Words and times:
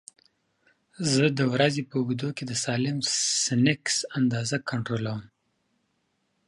زه 1.11 1.23
د 1.37 1.39
ورځې 1.53 1.81
په 1.89 1.95
اوږدو 1.99 2.29
کې 2.37 2.43
د 2.47 2.51
سالم 2.63 2.97
سنکس 3.45 3.95
اندازه 4.17 4.57
کنټرول 4.69 5.05
کوم. 5.13 5.21